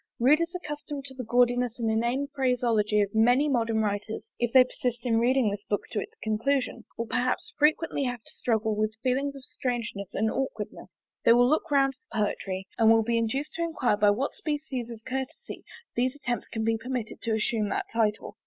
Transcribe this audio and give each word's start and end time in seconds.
Readers 0.17 0.51
accustomed 0.55 1.05
to 1.05 1.13
the 1.13 1.23
gaudiness 1.23 1.77
and 1.77 1.87
inane 1.87 2.25
phraseology 2.33 3.01
of 3.03 3.13
many 3.13 3.47
modern 3.47 3.81
writers, 3.81 4.31
if 4.39 4.51
they 4.51 4.63
persist 4.63 5.05
in 5.05 5.19
reading 5.19 5.51
this 5.51 5.63
book 5.69 5.83
to 5.91 5.99
its 5.99 6.17
conclusion, 6.23 6.85
will 6.97 7.05
perhaps 7.05 7.53
frequently 7.59 8.05
have 8.05 8.23
to 8.23 8.31
struggle 8.33 8.75
with 8.75 8.95
feelings 9.03 9.35
of 9.35 9.43
strangeness 9.43 10.15
and 10.15 10.31
aukwardness: 10.31 10.89
they 11.23 11.33
will 11.33 11.47
look 11.47 11.69
round 11.69 11.93
for 11.93 12.17
poetry, 12.17 12.67
and 12.79 12.89
will 12.89 13.03
be 13.03 13.19
induced 13.19 13.53
to 13.53 13.61
enquire 13.61 13.95
by 13.95 14.09
what 14.09 14.33
species 14.33 14.89
of 14.89 15.05
courtesy 15.05 15.63
these 15.95 16.15
attempts 16.15 16.47
can 16.47 16.63
be 16.63 16.79
permitted 16.79 17.21
to 17.21 17.35
assume 17.35 17.69
that 17.69 17.85
title. 17.93 18.37